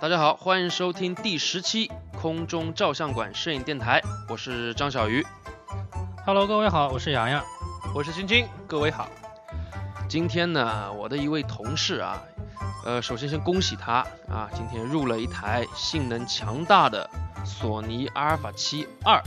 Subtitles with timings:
[0.00, 4.00] 大家好，欢迎收听第十期空中照相馆摄影电台，
[4.30, 5.22] 我是张小鱼。
[6.24, 7.44] Hello，各位好，我是洋洋。
[7.94, 9.06] 我是晶晶，各位好。
[10.08, 12.22] 今天呢，我的一位同事啊，
[12.86, 13.96] 呃，首先先恭喜他
[14.26, 17.06] 啊，今天入了一台性能强大的
[17.44, 19.22] 索尼阿尔法七二。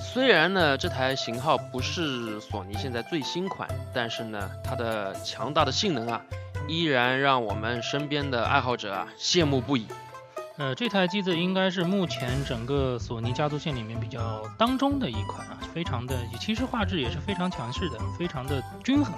[0.00, 6.22] 虽然呢，这台型号不是索尼现在最新款，但是呢，它的强大的性能啊，
[6.68, 9.88] 依然让我们身边的爱好者啊羡慕不已。
[10.58, 19.14] 呃，这台机子应该是目前整个索尼家族线里面比较当中的一款啊，非常的，其实画质也是非常强势的，非常的均衡。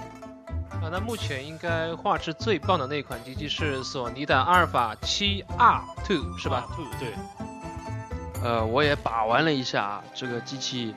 [0.69, 6.67] 啊，那目前应该画质最棒的那款机器是索尼的阿尔法七 R Two 是吧？
[6.99, 7.09] 对。
[8.43, 10.95] 呃，我也把玩了一下啊，这个机器，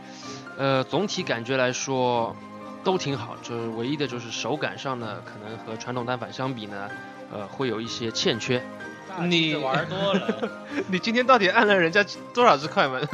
[0.56, 2.34] 呃，总体感觉来说
[2.85, 6.89] 都挺好，就是唯一的就是手感上呢，可能和传统单反相比呢，
[7.33, 8.63] 呃，会有一些欠缺。
[9.23, 10.51] 你玩多了，
[10.89, 13.09] 你今天到底按了人家多少次快门？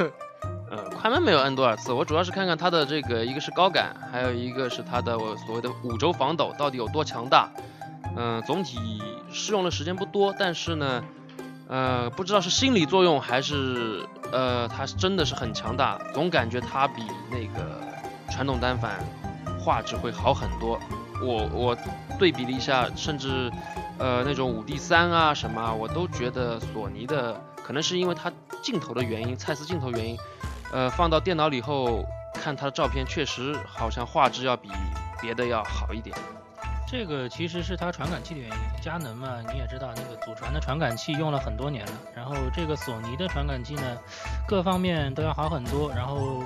[0.69, 7.49] 呃，快门没有按多少次，我主要是看看它的这个，一个是高感，还有一个是它的我所谓的五轴防抖到底有多强大。
[8.17, 11.03] 嗯、总体试用的时间不多，但是呢，
[11.69, 17.79] 呃，不知道是心理作用还是呃，它真的是很强大，总感觉它比那个
[18.29, 18.99] 传统单反
[19.63, 20.79] 画质会好很多。
[21.21, 21.77] 我我
[22.17, 23.51] 对比了一下，甚至
[23.99, 28.31] 呃那种五 D 三啊什么，我都觉得索尼的可能是因为它
[28.63, 30.17] 镜头的原因，蔡司镜头原因，
[30.73, 32.03] 呃放到电脑里后
[32.33, 34.69] 看它的照片，确实好像画质要比
[35.21, 36.17] 别的要好一点。
[36.91, 38.55] 这个其实是它传感器的原因。
[38.81, 43.97] 佳能嘛，你也知道，那个祖传的传感器用了很多年了，然后这个索尼的传感器呢，
[44.45, 46.43] 各方面都要好很多，然后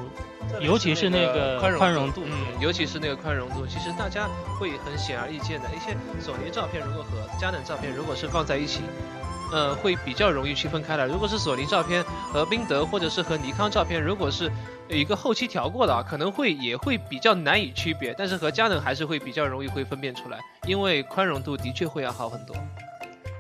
[0.61, 4.29] 尤其是那个宽宽容度，嗯，尤其是那个宽容度，其实大家
[4.59, 8.81] 会很显而易见的，一些索尼照片如果和佳能照片如果是放在一起，
[9.51, 11.05] 呃，会比较容易区分开来。
[11.05, 14.51] 如果是索尼照片和宾得或者是和尼康照片，如果是
[14.87, 22.55] 有一个后期调过的啊，可能会也会比较难以区别，但是和佳能还是会比较容易会分辨出来，因为宽容度的确会要好很多。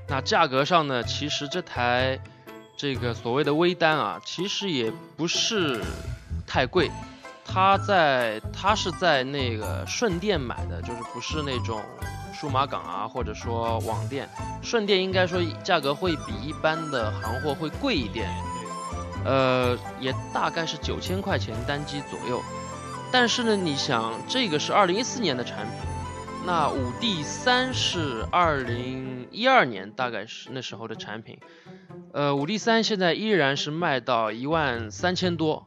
[0.07, 2.19] 那价格上呢，其实这台
[2.77, 5.81] 这个所谓的微单啊，其实也不是
[6.45, 6.91] 太贵。
[7.47, 11.79] 它在它是在那个顺电买的，就是不是那种
[12.35, 14.29] 数码港啊，或者说网店。
[14.61, 18.29] 顺电应该说价格会比一般的行货会贵一点，
[19.23, 22.41] 呃，也大概是九千块钱单机左右。
[23.11, 25.73] 但是呢，你想这个是二零一四年的产品。
[26.45, 31.39] 那五 D 三是二零一二年，大概是那时候的产品。
[32.13, 35.65] 呃，五 D 三现在依然是卖到一万三千多，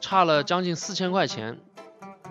[0.00, 1.58] 差了将近四千块钱。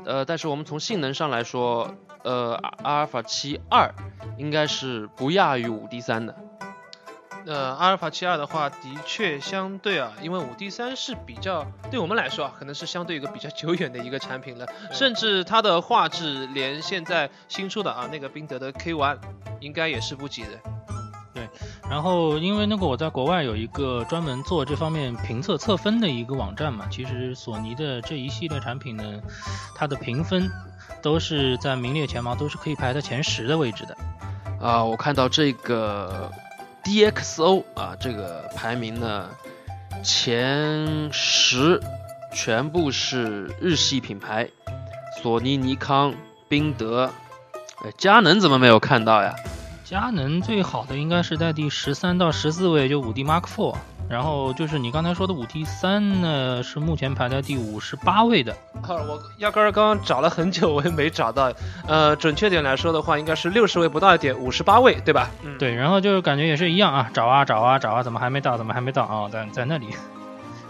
[0.06, 3.94] 呃，但是我们从性能上来说，呃，阿尔法七二
[4.38, 6.35] 应该是不亚于五 D 三的。
[7.45, 19.17] 呃，阿尔法七二的话，的确相对啊，因为五 D 三是比较对我们来说啊，可能是相对一个比较久远的一个产品了，甚至它的画质连现在新出的啊那个宾得的 K One
[19.59, 20.50] 应该也是不及的。
[21.33, 21.50] 对
[21.89, 29.03] 然后，因为那个我在国外有一个专门做这方面评测测分的一个网站嘛，其实索尼的这一系列产品呢，
[29.75, 30.47] 它的评分
[31.01, 33.97] 都是在名列前茅，都是可以排在前十的位置的。
[34.61, 36.31] 啊，我看到这个
[36.83, 39.29] DXO 啊，这个排名呢，
[40.03, 41.81] 前十
[42.33, 44.49] 全部是日系品牌，
[45.21, 46.13] 索尼、尼康、
[46.47, 47.11] 宾得，
[47.83, 49.35] 哎，佳能怎么没有看到呀？
[49.83, 53.75] 佳能最好的应该是在第十三到十四位，就五 D Mark Four。
[54.09, 58.53] 然后就是你刚才说的五 T 三呢，是目前排在第五十八位的。
[58.81, 61.51] 啊，我压根儿刚刚找了很久，我也没找到。
[61.88, 65.31] 呃，准确点来说的话，应该是六十位不到一点，五十八位，对吧？
[65.44, 68.57] 嗯，对，然后就是感觉也是一样啊，找啊找啊找啊，怎么还没到？
[68.57, 69.29] 怎么还没到啊？
[69.29, 69.88] 在在那里。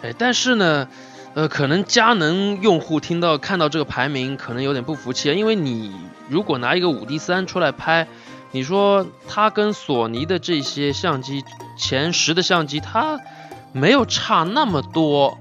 [0.04, 0.88] 哎，但是呢，
[1.34, 5.94] 呃，可能佳能用户听到看到这个排名，可能有点不服气，因为你
[6.30, 8.08] 如果拿一个五 D 三出来拍，
[8.52, 11.44] 你说它跟索尼的这些相机
[11.78, 13.20] 前十的相机，它
[13.72, 15.38] 没有差那么多。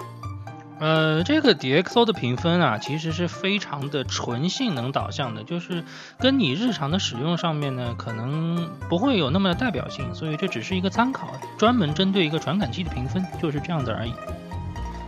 [0.79, 5.84] 呃，这个 DxO 的评分啊，其实是非常的纯性能导向的，就是
[6.19, 14.12] 跟你日常的使用上面呢，可能不会有那么的代表性，所以这只是一个参考，专门针对一个传感器的评分，就是这样子而已。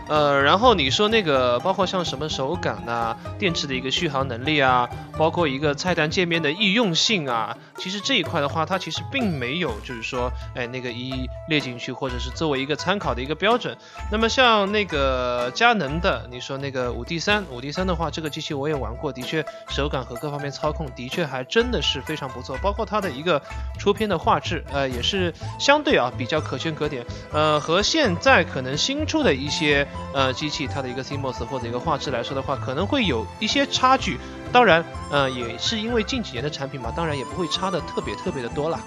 [0.08, 13.76] 呃，然后你说那个包括像什么手感呐、电池的一个续航能力啊，包括一个菜单界面的易用性啊，其实这一块的话，它其实并没有就是说，哎，那个一一列进去，或者是作为一个参考的一个标准。
[14.12, 23.40] 那么像那个佳能的，你说那个五 D 三，五 D 三的话，这个机器我也玩过，的确手感和各方面操控的确还真的是非常不错，包括它的一个
[23.78, 34.18] 出片的画质，呃，也是相对啊比较可圈可点，呃，和现在可能新出的一些呃机器它的一个 CMOS 或者一个画质来说的话，可能会有一些差距。
[34.52, 38.80] 当然，呃，也是因为近几年的产品嘛，当然也不会差的特别特别的多了。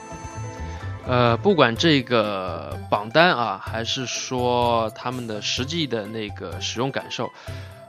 [1.06, 7.32] 呃，不管这个榜单啊，还是说他们的实际的那个使用感受，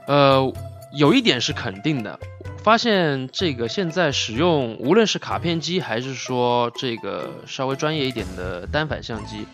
[0.07, 0.53] 呃，
[0.93, 2.17] 有一点是肯定的，
[2.63, 9.45] 发现这个现在使用无论是卡片机，还是说这个稍微专业一点的单反相机，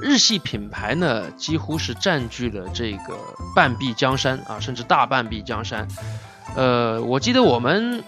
[0.00, 3.16] 日系品牌呢几乎是占据了这个
[3.54, 5.88] 半壁江山啊，甚至大半壁江山。
[6.54, 8.02] 呃，我记得我们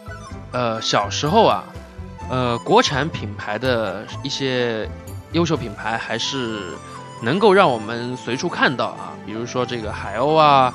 [0.52, 1.64] 呃小时候啊。
[2.30, 4.88] 呃，国产品牌的一些
[5.32, 6.58] 优秀品牌还是
[7.20, 10.72] 能够让我们随处看到啊，比如说这个海鸥啊，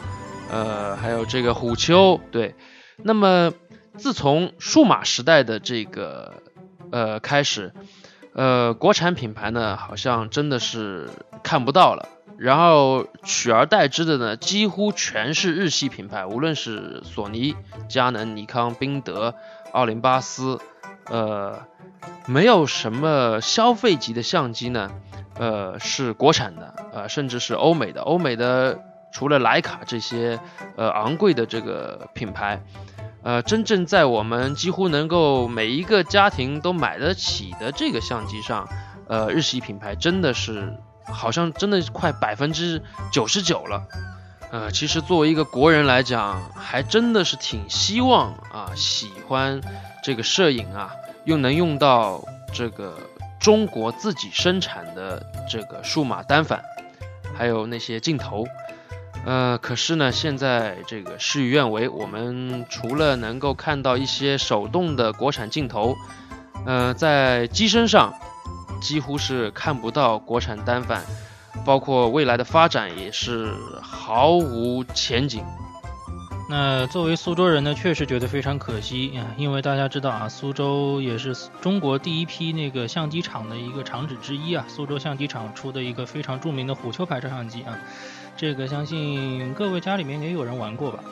[0.51, 2.53] 呃，还有这个虎丘，对。
[2.97, 3.51] 那么
[3.97, 6.43] 自从数码时代的这个
[6.91, 7.73] 呃开始，
[8.39, 11.09] 呃，国产品牌呢好像真的是
[11.43, 12.07] 看不到了，
[12.37, 17.53] 然后取而代之的呢几乎全是日系品牌，无论是索尼、
[17.89, 19.35] 佳能、尼康、宾得、
[19.73, 20.57] 奥林巴斯。
[21.09, 21.65] 呃，
[22.27, 24.89] 没有什么消费级的相机呢，
[25.37, 28.03] 呃，是国产的，呃，甚至是欧美的。
[28.03, 28.79] 欧美的
[29.11, 30.39] 除了徕卡这些
[30.77, 32.61] 呃昂贵的这个品牌，
[33.29, 38.67] 呃，真正在我们几乎能够每一个家庭都买得起的这个相机上，
[39.07, 42.81] 呃，日系品牌真的是好像真的快百分之
[43.11, 43.83] 九十九了。
[44.49, 49.61] 呃，其实作为一个国人来讲，还真的是挺希望啊，喜欢。
[50.03, 50.95] 这个摄影啊，
[51.25, 52.97] 又能用到这个
[53.39, 56.63] 中国自己生产的这个数码单反，
[57.37, 58.47] 还有那些镜头，
[59.25, 65.95] 呃，可是呢，现在这个事与愿违，我们除了能够看到一些手动的国产镜头，
[66.65, 68.13] 呃，在机身上
[68.81, 71.03] 几乎是看不到国产单反，
[71.65, 75.43] 包括未来的发展也是毫无前景。
[76.51, 87.77] 那作为苏州人呢，确实觉得非常可惜啊，因为大家知道啊，苏州也是中国第一批那个相机厂的一个厂址之一啊，苏州相机厂出的一个非常著名的虎丘牌照相机啊，
[88.35, 91.03] 这个相信各位家里面也有人玩过吧。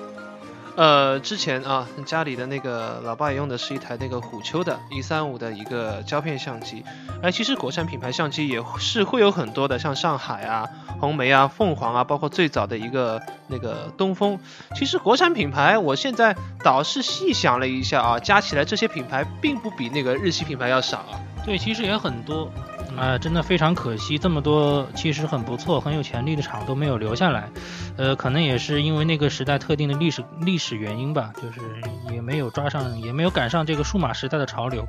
[0.78, 6.84] 呃，之前啊，家里的那个老爸也用的是一台那个虎丘的一三五的一个胶片相机。
[7.24, 10.70] 哎，其实国产品牌相机也是会有很多的，像上海啊、
[11.00, 14.38] 红梅啊、凤凰啊，包括最早的一个那个东风。
[14.76, 21.18] 其实国产品牌，我现在倒是细想了一下啊，加起来这些品牌并不比那个日系品牌要少啊。
[21.44, 22.52] 对，其实也很多。
[22.98, 27.48] 啊，真的非常可惜，这么多其实很不错、很有潜力的厂都没有留下来，
[27.96, 31.60] 呃，可能也是因为那个时代特定的历史历史原因吧，就是
[32.12, 34.84] 也没有抓上，也没有赶上这个数码时代的潮流。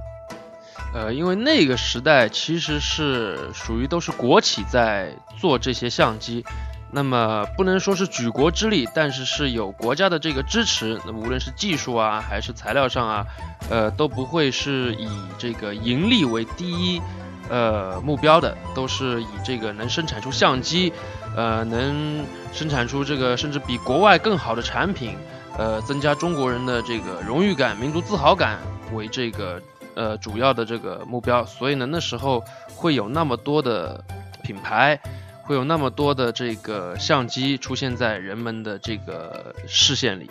[0.95, 6.43] 呃，因为那个时代其实是属于都是国企在做这些相机，
[6.91, 13.27] 那么不能说是举国之力，但是是有国家的这个支持，那无论是技术啊，还是材料上啊，
[13.69, 15.07] 呃，都不会是以
[15.37, 17.03] 这个盈利为第一。
[17.49, 20.93] 呃，目标的都是以这个能生产出相机，
[21.35, 25.17] 呃，能生产出这个甚至比国外更好的产品，
[25.57, 28.59] 呃，增加中国人的这个荣誉感、民族自豪感
[28.93, 29.61] 为这个
[29.95, 31.45] 呃主要的这个目标。
[31.45, 34.05] 所以呢，那时候会有那么多的
[34.43, 35.01] 品牌，
[35.43, 40.31] 会有那么多的这个相机出现在人们的这个视线里。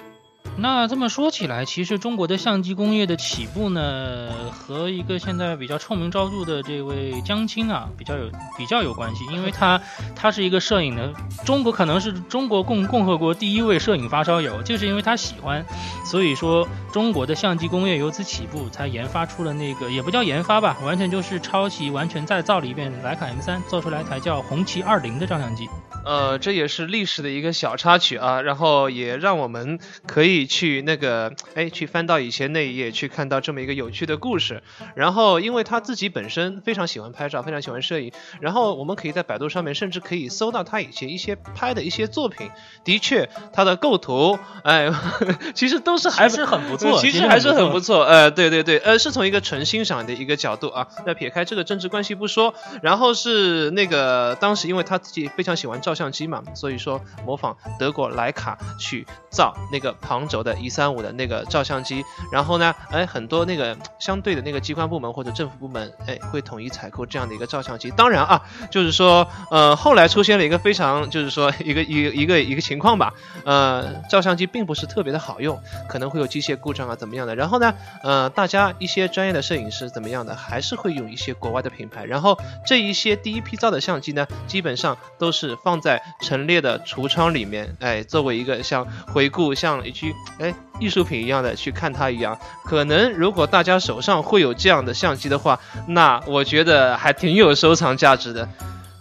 [0.56, 9.80] 那这么说起来，其实中国的相机工业的起步呢，和一个现在比较臭名昭著的这位江青啊，比较有比较有关系，因为他
[10.16, 11.14] 他是一个摄影的，
[11.46, 15.64] 中国可能是中国共共和国第一位摄影发烧友，就是因为他喜欢，
[16.04, 25.70] 所以说中国的相机工业由此起步，才研发出了那个也不叫研发吧，完全就是抄袭，完全再造了一遍徕卡 M3，做出来一台叫红旗二零的照相机。
[26.04, 29.78] 呃，这也是历史的一个小插曲啊，然后也让我们
[30.08, 30.37] 可以。
[30.38, 34.62] 以去那个哎去翻到以前那一页，去看到这么一个有趣的故事。
[34.96, 42.50] 然后因为他自己本身非常喜欢拍照，非常喜欢摄影，然后我们可以在百度上面甚至可以搜到他以前一些拍的一些作品。
[42.84, 44.90] 的确，他的构图，哎，
[45.54, 48.04] 其实都是还是很不错，其实还是很不错。
[48.06, 50.88] 呃，对对对，呃，是从一个纯欣赏的一个角度啊。
[51.06, 62.04] 那撇开这个政治关系不说，然后是那个当时因为他自己非常喜欢照相机嘛，所以说模仿德国徕卡去造那个旁长轴的一三五的那个照相机。
[62.32, 67.92] 然后呢，哎，很多那个相对的那个机关部门或者政府部门，哎，会统一采购这样的一个照相机。
[67.92, 73.14] 当然啊，就是说，呃，后来出现了一个非常，就是说 一个一一个一个情况吧，
[73.46, 77.36] 呃，照相机并不是特别的好用，可能会有机械故障啊，怎么样的。
[77.36, 82.06] 然后呢，呃，大家一些专业的摄影师怎么样的，还是会用一些国外的品牌。
[82.06, 92.38] 然后这一些第一批造的相机呢，基本上都是放在陈列的橱窗里面，哎，作为一个像回顾，像一句哎艺术品一样的去看它一样。
[92.64, 98.50] 可能如果大家手上会有这样的相机的话，那我觉得还挺有收藏价值的。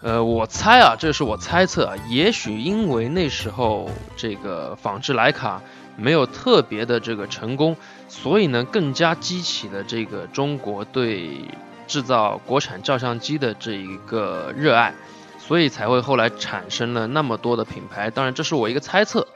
[0.02, 5.60] 呃，我猜啊，这是我猜测啊，也许因为那时候这个仿制徕卡
[5.96, 11.40] 没有特别的这个成功，所以呢，更加激起了这个中国对
[11.88, 14.94] 制造国产照相机的这一个热爱，
[15.38, 18.08] 所以才会后来产生了那么多的品牌。
[18.10, 19.26] 当然，这是我一个猜测。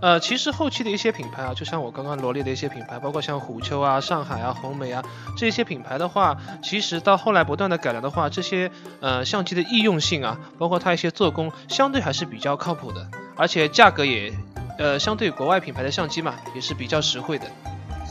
[0.00, 5.04] 呃，其实后期的一些品牌啊，就像我刚刚罗列的一些品牌，包括像虎丘啊、上海啊、红梅啊
[5.36, 8.70] 这些品牌的话，其实到后来不断的改良的话，这些
[9.00, 14.32] 呃相机的易用性啊，包括它一些做工，相对还是比较靠谱的，而且价格也
[14.78, 17.46] 呃相对国外品牌的相机嘛，也是比较实惠的。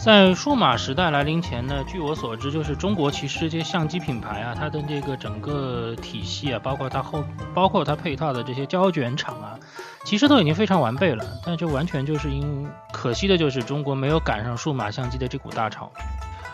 [0.03, 9.59] 在数码时代来临前呢，据我所知，就是中国其实这些相机品牌啊，它的这个整个体系啊，包括它后，包括它配套的这些胶卷厂啊，
[10.05, 11.25] 其实都已经非常完备了。
[11.43, 15.91] 但就完全就是因可惜的就是中国没有赶上数码相机的这股大潮。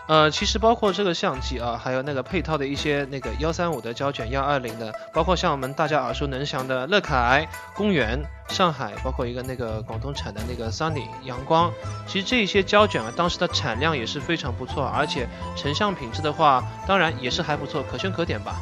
[0.06, 11.72] 呃，其实包括这个相机啊，还有那个配套的一些那个幺三五的胶卷、幺二零的，包括像我们大家耳熟能详的乐凯、公园、上海，包括一个那个广东产的那个 Sunny 阳光，
[12.06, 18.58] 其实这些胶卷啊，当时的产量也是非常不错，而且成像品质的话，当然也是还不错，可圈可点吧。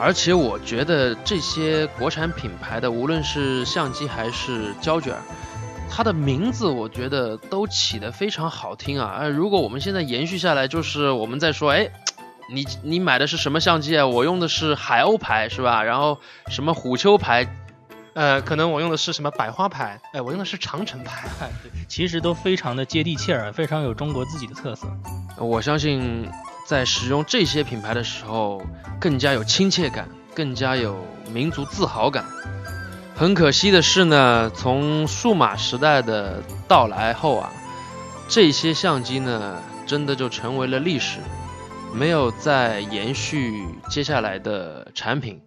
[0.00, 5.14] 而且我觉得这些国产品牌的，无论是相机还是胶卷。
[5.90, 9.16] 它的名字我觉得都起得非常好听啊！
[9.20, 11.90] 哎，如果我们现在延续下来，就是我们在说，哎，
[12.52, 14.06] 你你买的是什么相机啊？
[14.06, 15.82] 我用的是海鸥牌，是吧？
[15.82, 16.18] 然后
[16.48, 17.48] 什么虎丘牌，
[18.14, 21.28] 呃，可能我用的是什么百花牌，哎，我用的是长城牌，
[21.62, 24.86] 对，其实都非常的接地气儿，非常有中国自己的特色。
[25.38, 26.28] 我相信
[26.66, 28.62] 在使用这些品牌的时候，
[29.00, 32.24] 更加有亲切感，更加有民族自豪感。
[33.18, 37.50] 很可惜的是呢，从数码时代的到来后啊，
[38.28, 41.18] 这些相机呢，真的就成为了历史，
[41.92, 45.42] 没有再延续接下来的产品。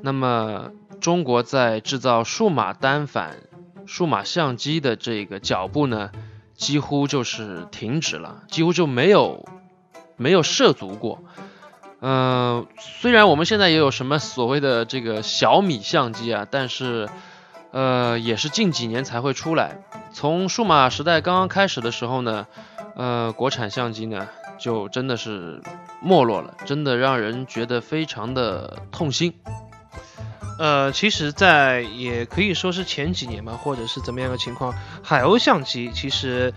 [0.00, 3.34] 那么，中国在制造数码单反、
[3.84, 6.12] 数码相机的这个脚步呢，
[6.54, 9.44] 几乎就是停止了，几乎就没有
[10.16, 11.24] 没有涉足过。
[12.04, 17.08] 嗯，虽然我们现在也有什么所谓的这个小米相机啊，但是，
[17.70, 19.78] 呃，也是近几年才会出来。
[20.12, 22.48] 从数码时代刚刚开始的时候呢，
[22.96, 24.28] 呃，国产相机呢
[24.58, 25.62] 就真的是
[26.00, 29.34] 没落了，真的让人觉得非常的痛心。
[30.62, 36.54] 呃，其实，在也可以说是前几年吧，或者是怎么样的情况，海鸥相机其实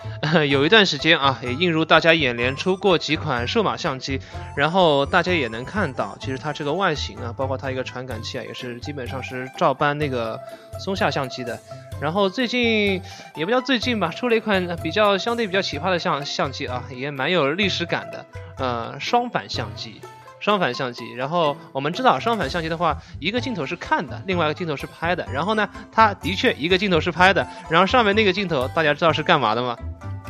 [0.48, 4.22] 有一段时间啊，也映入大家眼帘，出过几款数码相机，
[4.56, 10.40] 然后大家也能看到，其实它这个外形啊，包括它一个传感器啊，也是基本上是照搬那个
[10.80, 11.60] 松下相机的。
[12.00, 13.02] 然后最近
[13.34, 18.24] 也不叫最近吧，出了一款比较相对比较奇葩的相相机啊，也蛮有历史感的，
[18.60, 20.00] 呃，双反相机。
[20.46, 25.26] 双反相机，然后我们知道双反相机的话，一个镜头是看的，另外一个镜头是拍的。
[25.34, 29.76] 然后呢，它的确一个镜头是拍的，然后上面那个镜头大家知道是干嘛的吗？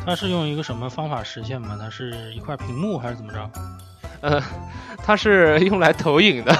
[0.06, 1.76] 它是用一个什么方法实现吗？
[1.78, 3.50] 它是一块屏幕还是怎么着？
[4.22, 4.42] 呃，
[5.04, 6.58] 它是用来投影的，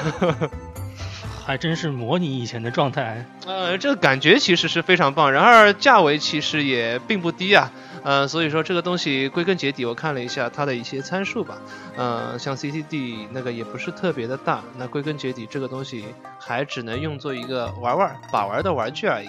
[1.47, 3.25] 还真是模拟以前的状态。
[3.47, 7.73] 呃，这个感觉其实是非常棒，然而价位其实也并不低啊。
[8.07, 11.57] 呃，所以说这个东西归根结底，我看了一下它的一些参数吧，
[11.97, 16.05] 呃，像 CCD 那个也不是特别的大，那归根结底这个东西
[16.39, 19.29] 还只能用作一个玩玩把玩的玩具而已。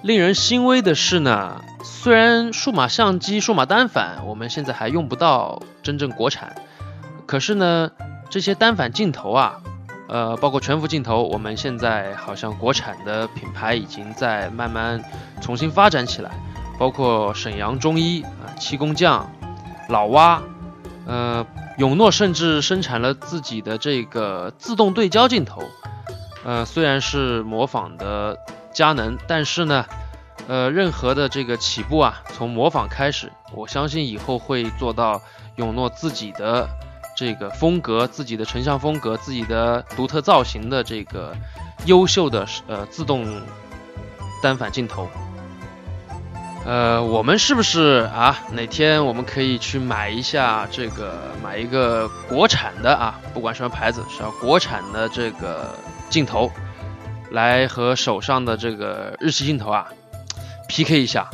[0.00, 6.54] 令人欣慰的是呢，虽然数码相机、数码单反我们现在还用不到真正国产，
[7.26, 7.90] 可是呢，
[8.30, 9.60] 这些单反镜头啊，
[10.08, 15.04] 呃，包括全幅镜头，我们现在好像国产的品牌已经在慢慢
[15.42, 16.30] 重新发展起来。
[16.78, 19.30] 包括沈阳中医啊、七工匠、
[19.88, 20.40] 老蛙，
[21.06, 21.44] 呃，
[21.76, 25.62] 永诺甚至生产了自己的这个自动对焦镜头，
[26.44, 28.38] 呃，虽然是模仿的
[28.72, 29.84] 佳能，但是呢，
[30.46, 35.20] 呃，任何的这个起步啊，从模仿开始，我相信以后会做到
[35.56, 36.68] 永诺自己的
[37.16, 41.34] 这个风格、自己的成像风格、自己的独特造型的这个
[41.86, 43.26] 优秀的呃自动
[44.40, 45.08] 单反镜头。
[46.64, 48.38] 呃，我们是不是啊？
[48.52, 55.74] 哪天我们可以去买一下这个，买一个国产的啊，不管什么牌子，是要国产的这个
[56.10, 56.50] 镜头，
[57.30, 59.88] 来和手上的这个日系镜头啊
[60.68, 61.30] PK 一下。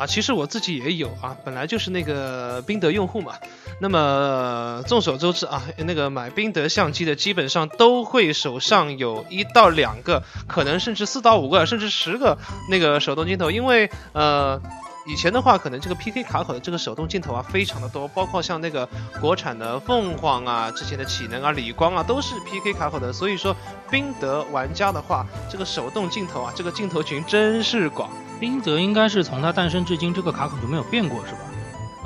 [0.00, 3.34] 啊，其实我自己也有啊，本来就是那个宾得用户嘛。
[3.82, 12.38] 那么众所周知啊，那个买宾得相机的基本上都会手上有一到两个，可能甚至四到五个，甚至十个
[12.70, 14.60] 那个手动镜头，因为呃。
[15.06, 18.86] 以前的话，可能这个 PK 卡口的这个手动镜头啊，非常的多，包括像那个
[19.18, 23.10] 国产的凤凰啊，之前的启能啊、理光啊，都是 PK 卡口的。
[23.10, 23.56] 所以说，
[23.90, 28.10] 宾得玩家的话，这个手动镜头啊，这个镜头群真是广。
[28.40, 31.40] 宾得应该是从它诞生至今，这个卡口就没有变过，是吧？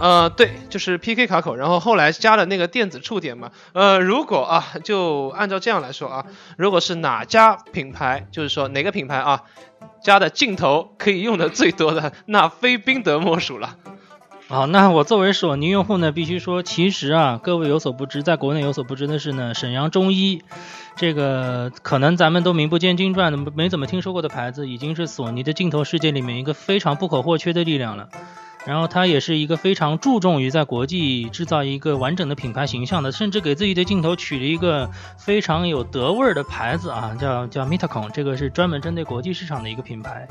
[0.00, 3.52] 呃，对，就是 PK 卡口，然后后来加了那个电子触点嘛。
[3.72, 6.26] 呃，如果啊，就按照这样来说啊，
[6.58, 9.44] 如果是哪家品牌，就是说哪个品牌啊，
[10.02, 13.76] 加的镜头可以用的最多的，那非宾德莫属了。
[14.54, 20.44] 好，那我作为索尼用户呢，必须说，其实啊，各位有所不知，在国内有所不知的是呢，沈阳中医
[20.94, 28.08] 这个可能咱们都名不见经传的，没怎么听说过的牌子，已经是索尼的镜头世界里面一个非常不可或缺的力量了。
[28.66, 40.26] 然后它也是一个非常注重于在国际制造一个完整的品牌形象的，甚至给自己的镜头取了一个非常有德味儿的牌子啊，叫叫 Mitacon，这个是专门针对国际市场的一个品牌。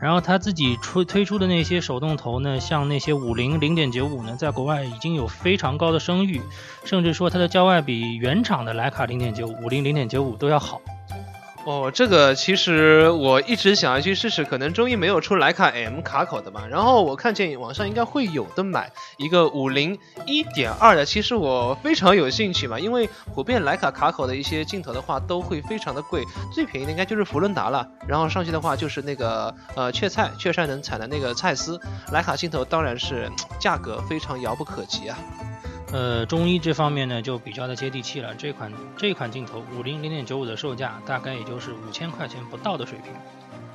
[0.00, 6.40] 然后他自己出推出的那些手动头呢，像那些五零零点九五呢，在国外已经有非常高的声誉，
[6.84, 10.80] 甚至说它的焦外比原厂的徕卡零点九五零零点九五都要好。
[11.64, 16.66] 哦，这个其实我一直想要去试试，可能终于没有出徕卡 M 卡口的嘛。
[16.68, 27.88] 然后我看见网上应该会有的买一个五零一点二的，其实我非常有兴趣嘛，因为普遍徕卡卡口的一些镜头的话都会非常的贵，最便宜的应该就是福伦达了。
[28.08, 31.80] 然后上去的话就是那个呃雀菜雀山能产的那个蔡司，
[32.12, 35.16] 徕卡镜头当然是价格非常遥不可及啊。
[35.92, 38.34] 呃，中医这方面呢就比较的接地气了。
[38.34, 43.12] 这款这款镜头五零零点九五的售价大概也就是五千块钱不到的水平。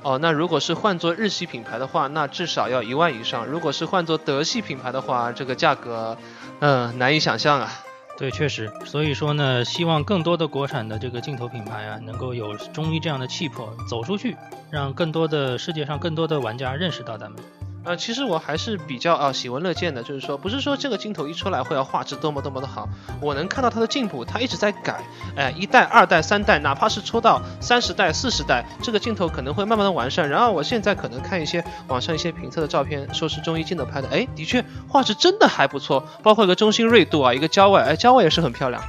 [0.02, 3.46] 哦，那如果是换做日系品牌的话，那至少要一万以上。
[3.46, 6.16] 如果是换做德系品牌的话，这个价格，
[6.60, 7.70] 嗯，难以想象啊。
[8.16, 8.68] 对，确实。
[8.84, 14.36] 所以说呢，希望更多的国产的这个镜头品牌啊，能够有中医这样的气魄，走出去，
[14.70, 17.40] 让更多的世界上更多的玩家认识到咱们。
[17.88, 22.86] 呃，其实我还是比较啊喜闻乐见的，就是说，不是说这个镜头一出来会要画质多么多么的好，
[23.18, 25.00] 我能看到它的进步，它一直在改，
[25.34, 30.28] 哎，一代、二代、三代，哪怕是出到三十代、四十代，这个镜头可能会慢慢的完善。
[30.28, 38.82] 然后我现在可能看一些网上一些评测的照片，说是中医镜头拍的，哎，的确画质真的还不错，包括一个中心锐度啊，一个焦外，哎，焦外也是很漂亮。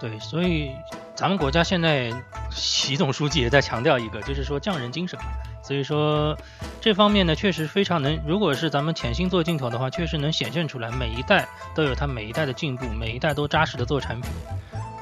[0.00, 0.70] 对，所以
[1.14, 2.10] 咱们国家现在
[2.56, 5.26] 习总书记也在强调一个，就是说匠人精神嘛。
[5.62, 6.36] 所以说，
[6.80, 8.18] 这方面呢，确实非常能。
[8.26, 14.30] 如果是咱们潜心做镜头的话，确实能显现出来，每一代都有它每一代的进步，每一代都扎实的做产品。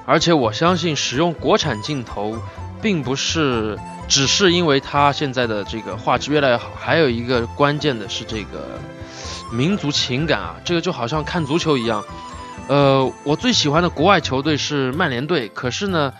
[0.07, 2.37] 而且我相信，使用国产镜头，
[2.83, 8.81] 并不是只是因为它现在的这个画质越来越好，还有一个关键的是这个
[9.53, 12.03] 民族情感啊，这个就好像看足球一样。
[12.69, 16.15] 呃，我最喜欢的国外球队是曼联队，可是呢，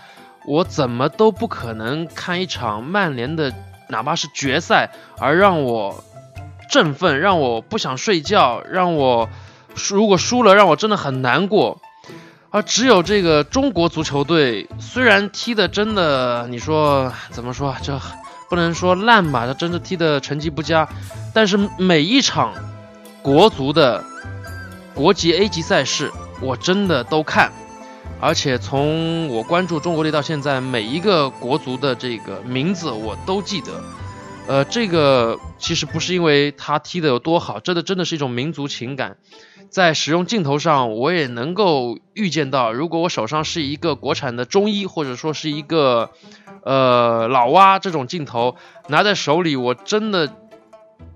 [0.47, 3.53] 我怎么都不可能看一场曼联的。
[3.87, 6.03] 哪怕是决赛，而让我
[6.71, 9.29] 振奋，让我不想睡觉，让我
[9.93, 11.79] 如果输了，让我真的很难过。
[12.49, 18.01] 而只有这个中国足球队，虽然踢的真的，你说怎么说，这
[18.49, 20.89] 不能说烂吧，他真的踢的成绩不佳，
[21.31, 22.55] 但是每一场
[23.21, 24.03] 国足的
[24.95, 27.51] 国际 A 级赛事，我真的都看。
[28.25, 33.83] 而且从我关注中国队到现在，每一个国足的这个名字我都记得。
[34.47, 39.17] 呃，这个其实不是因为他踢得有多好，真的真的是一种民族情感。
[39.69, 46.09] 在使用镜头上，我也能够预见到，如果我手上是一个国产的中医，或者说是一个
[46.63, 48.55] 呃老蛙这种镜头
[48.87, 50.33] 拿在手里，我真的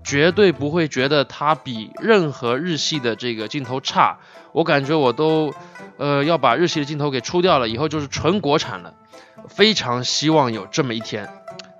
[0.04, 4.18] 绝对不会觉得它比任何日系的这个镜头差。
[4.52, 5.52] 我感觉我都。
[6.00, 8.94] 呃，要把日系的镜头给出掉了，以后就是纯国产了。
[9.48, 11.28] 非常希望有这么一天。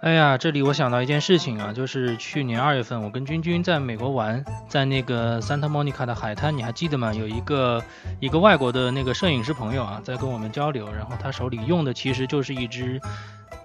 [0.03, 7.15] 哎呀，这里我想到一件事情啊，就是去年二月份，我跟君君在美国玩，在那个 Santa Monica 的海滩，你还记得吗？
[7.15, 7.83] 有一个
[8.19, 13.01] 一个外国的那个摄影师朋友啊，在跟我们交流，然后他手里用的其实就是一支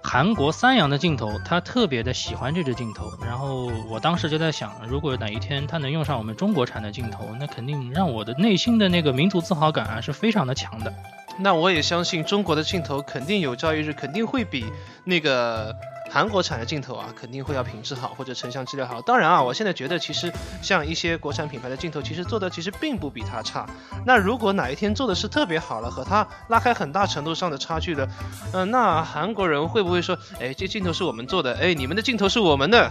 [0.08, 3.12] 韩国三洋的镜头，他特别的喜欢这支镜头。
[3.20, 10.94] 然后我当时就在想，如果哪一天他能用上我们中国产的镜头，那肯定让我的内心的那个民族自豪感啊是非常的强的。
[11.40, 14.64] 那我也相信中国的镜头肯定有朝一日肯定会比
[15.02, 15.74] 那个。
[16.16, 19.02] 韩国产的镜头啊，肯定会要品质好或者成像质量好。
[19.02, 23.66] 当然啊，我现在觉得其实像一些国产品牌的镜头，其实做的其实并不比它差。
[24.06, 28.08] 那如果哪一天做的是特别好了，和它拉开很大程度上的差距的，
[28.54, 32.90] 嗯，那韩国人会不会说，哎，这镜头是我们做的，哎，你们的镜头是我们的？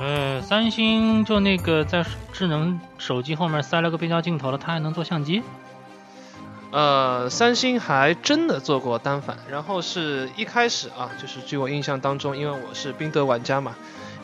[0.00, 2.02] 呃，三星就那个在
[2.32, 5.42] 智能手机后面塞了个变焦镜头了，它还能做相机？
[6.72, 13.76] 呃，三星还真的做过单反，然后是一开始啊，就是据我印象当中，因为我是宾得玩家嘛，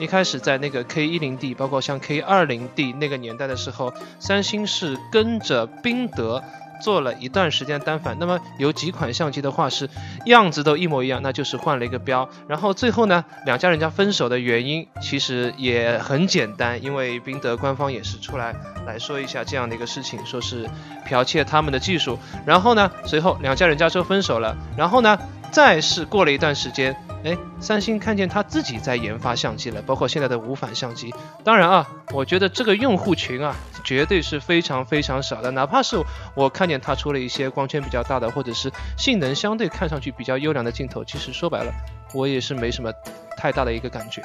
[0.02, 6.42] 一开始在那个 K 一零 D，包括像 K 二零 D 那个年代的时候，三星是跟着宾得。
[6.82, 9.88] 做了一段时间单反，那么有几款相机的话是
[10.26, 12.28] 样子都一模一样，那就是换了一个标。
[12.48, 18.52] 然后最后呢，两家人家分手的原因其实也很简单，因为宾得官方也是出来
[18.84, 20.68] 来说一下这样的一个事情，说是
[21.08, 22.18] 剽窃他们的技术。
[22.44, 24.56] 然后呢，随后两家人家就分手了。
[24.76, 25.16] 然后呢，
[25.52, 26.96] 再是过了一段时间。
[27.24, 31.14] 哎，三星看见他自己在研发相机了，包括现在的无反相机。
[31.44, 33.54] 当然啊，我觉得这个用户群啊，
[33.85, 35.50] 绝对是非常非常少的。
[35.52, 36.02] 哪怕是
[36.35, 41.72] 我看见他出了一些光圈比较大的，或者是性能相对看上去比较优良的镜头，其实说白了，
[42.12, 42.92] 我也是没什么
[43.37, 44.22] 太大的一个感觉。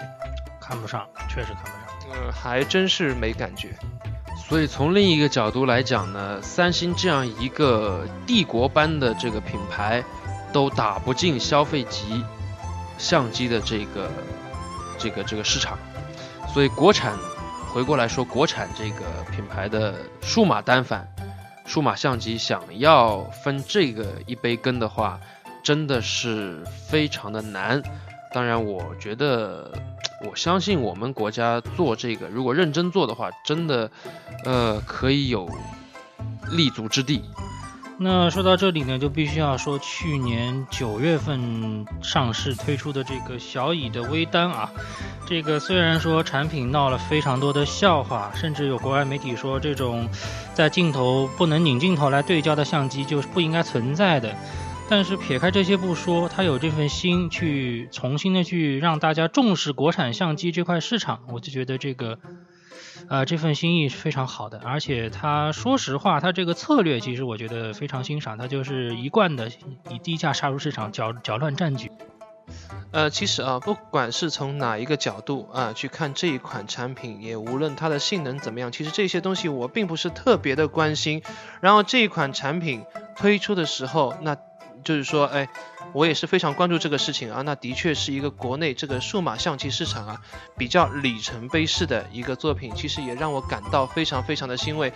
[0.59, 1.79] 看不上，确实看不上。
[2.11, 3.69] 嗯，还真是没感觉。
[4.49, 10.03] 所以从另一个角度来讲呢，三星这样一个帝国般的这个品牌，
[10.51, 12.23] 都打不进消费级。
[12.97, 14.11] 相机的这个
[14.97, 15.77] 这个这个市场，
[16.53, 17.17] 所以国产
[17.71, 21.07] 回过来说，国产这个品牌的数码单反、
[21.65, 25.19] 数码相机想要分这个一杯羹的话，
[25.61, 27.81] 真的是非常的难。
[28.33, 29.71] 当然，我觉得
[30.25, 33.89] 我相信我们国家做这个，如果认真做的话，真的
[34.43, 35.49] 呃可以有
[36.51, 37.23] 立足之地。
[37.99, 44.71] 那说到这里呢，就必须要说去年九月份上市推出的这个小蚁的微单啊，
[45.25, 50.07] 这个虽然说产品闹了非常多的笑话，甚至有国外媒体说这种
[50.53, 54.35] 在镜头不能拧镜头来对焦的相机就是不应该存在的，
[54.87, 62.19] 但是撇开这些不说，他有这份心去重新的去让大家重视国产相机这块市场，我就觉得这个。
[63.09, 69.49] 呃，这份心意是非常好的，而且他说实话，他这个策略其实我觉得非常欣赏，他就是一贯的
[69.89, 71.91] 以低价杀入市场，搅搅乱战局。
[72.91, 81.21] 呃，其实啊，不管是从哪一个角度啊去看这一款产品，也无论它的性能怎么样，其实这些东西我并不是特别的关心。
[81.61, 84.37] 然后这一款产品推出的时候，那。
[84.83, 85.47] 就是说，哎，
[85.93, 87.41] 我也是非常关注这个事情啊。
[87.41, 90.21] 那的确是一个国内这个数码相机市场啊
[90.57, 94.93] 比较里程碑式的一个作品，其实也让我感到非常非常的欣慰。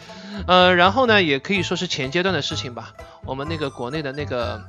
[0.48, 2.94] 呃，然后呢，也可以说是前阶段的事情吧。
[3.26, 4.62] 我们那个国内的那个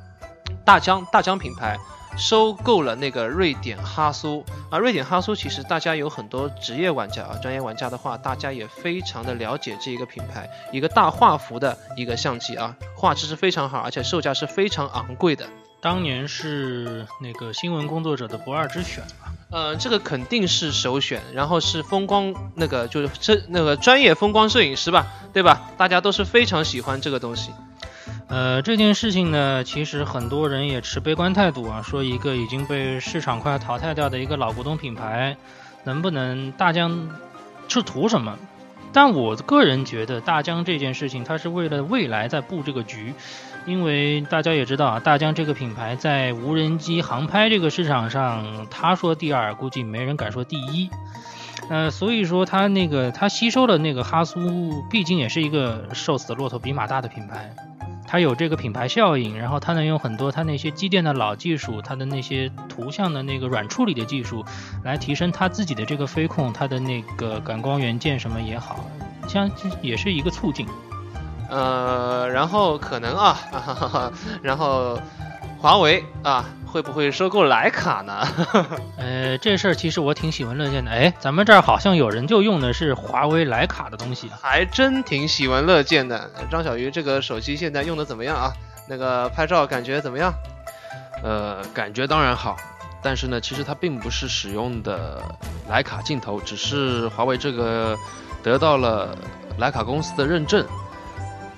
[0.65, 1.77] 大疆大疆品牌。
[2.17, 15.47] 收购了那个瑞典哈苏啊，瑞典哈苏其实大家有很多职业玩家啊，专业玩家的话，大家也非常的了解这一个品牌，一个大画幅的一个相机啊，画质是非常好，而且售价是非常昂贵的。
[15.81, 19.33] 当年是那个新闻工作者的不二之选吧？
[19.51, 25.69] 呃，这个肯定是首选，然后是风光那个就是这那个专业风光摄影师吧，对吧？
[25.77, 27.51] 大家都是非常喜欢这个东西。
[28.33, 35.37] 呃，这件事情呢，其实很多人也持悲观态度啊，说一个已经被市场快要淘汰掉的一个老古董品牌，
[35.83, 37.09] 能不能大疆
[37.67, 38.35] 是图什么？
[38.91, 43.13] 但我个人觉得，大疆这件事情，它是为了未来在布这个局，
[43.67, 50.89] 因为大家也知道啊，大疆这个品牌在无人机航拍这个市场上，他说第二，估计没人敢说第一。
[51.69, 57.55] 呃，所以说它那个它吸收了那个哈苏，毕竟也是一个瘦死的骆驼比马大的品牌。
[58.13, 64.45] 它有这个品牌效应，然后它能用很多它那些机电的老技术，它的那些图像的那个软处理的技术，
[64.83, 68.85] 来提升它自己的这个飞控，它的那个感光元件什么也好，
[69.27, 69.49] 像
[69.81, 70.67] 也是一个促进。
[71.49, 73.35] 呃，然后可能啊，
[74.43, 74.99] 然后
[75.63, 76.43] 华为啊。
[76.67, 78.27] 会不会收购徕卡呢？
[78.97, 80.89] 呃，这事儿其实我挺喜闻乐见的。
[80.89, 86.31] 哎，咱们这儿好像有人就用的是华为徕卡的东西，还真挺喜闻乐见的。
[86.49, 88.51] 张小鱼，这个手机现在用的怎么样啊？
[88.89, 90.33] 那个拍照感觉怎么样？
[91.23, 92.57] 呃，感觉当然好，
[93.03, 95.21] 但是呢，其实它并不是使用的
[95.69, 97.95] 徕卡镜头，只是华为这个
[98.41, 99.15] 得到了
[99.59, 100.65] 徕卡公司的认证。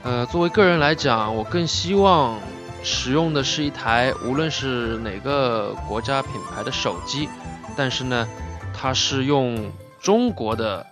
[0.04, 2.38] 呃，作为个人来讲，我更希望
[2.86, 7.28] 使用的是一台无论是哪个国家品牌的手机，
[7.76, 8.28] 但是呢，
[8.74, 10.86] 它是用中国的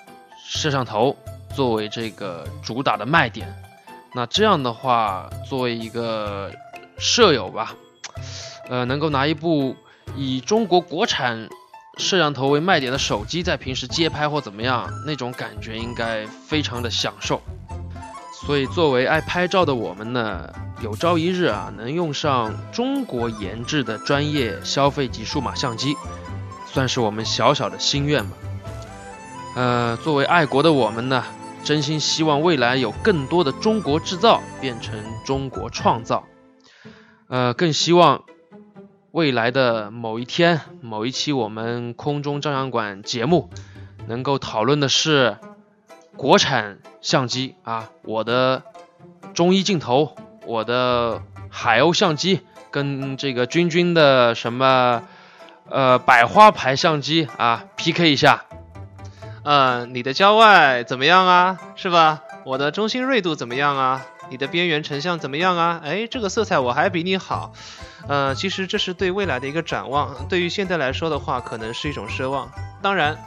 [0.44, 1.16] 摄像头
[1.56, 3.48] 作为这个主打的卖点。
[4.16, 6.52] 那这样的话，作为一个
[6.98, 7.76] 舍友吧，
[8.70, 9.76] 呃，能够拿一部
[10.16, 11.48] 以中国国产
[11.98, 17.40] 摄像头为卖点的手机，在平时街拍或怎么样，那种感觉应该非常的享受。
[18.46, 20.52] 所以，作为爱拍照的我们呢，
[20.84, 25.96] 有朝一日啊，能用上中国研制的专业消费级数码相机，
[26.66, 28.36] 算是我们小小的心愿吧。
[29.56, 31.24] 呃，作为爱国的我们呢。
[31.64, 36.26] 真心希望未来有更多的中国制造变成中国创造，
[37.30, 38.26] 呃，更希望
[39.12, 43.50] 未来的某一天、某一期我们空中照相馆节目
[44.08, 45.38] 能够讨论的是
[46.18, 48.64] 国产相机啊，我的
[49.34, 55.04] 中一镜头，我的海鸥相机跟这个君君的什么
[55.70, 58.46] 呃百花牌相机啊 PK 一下。
[59.44, 61.60] 嗯，你的焦外怎么样啊？
[61.76, 62.22] 是吧？
[62.46, 64.06] 我的中心锐度怎么样啊？
[64.30, 65.82] 你的边缘成像怎么样啊？
[65.84, 67.54] 哎，这个色彩我还比你好。
[68.08, 72.52] 呃，其实这是对未来的一个展望，对于现在来说的话，可能是一种奢望。
[72.82, 73.18] 当然，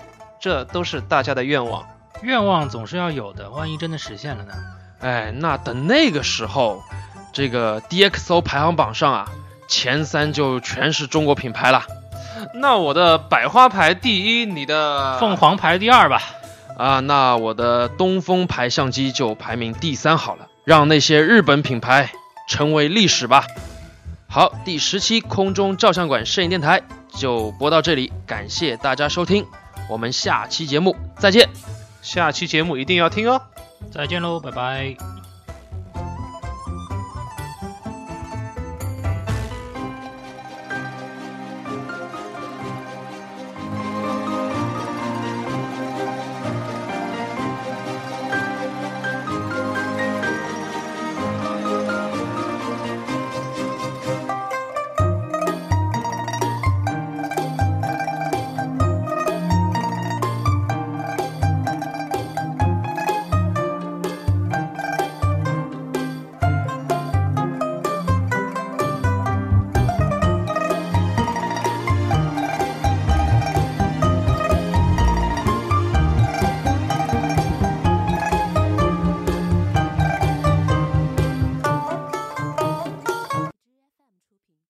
[0.41, 1.87] 这都是大家的愿望。
[2.23, 4.55] 愿望总是要有的，万一真的实现了呢？
[5.01, 6.83] 哎，那等那个时候，
[7.37, 9.29] 这个 DxO 排行榜上啊，
[9.69, 11.85] 前三就全是中国品牌了。
[12.55, 16.23] 那我的百花牌第一，你的凤凰牌第二吧。
[16.79, 22.11] 啊，那我的东风牌相机就排名第三好了，让那些日本品牌
[22.49, 23.45] 成为历史吧。
[24.27, 26.81] 好，第十期空中照相馆摄影电台
[27.15, 29.45] 就播到这里，感谢大家收听，
[29.91, 31.51] 我们下期节目再见。
[32.01, 33.43] 下期节目一定要听哦，
[33.93, 34.97] 再见喽，拜拜。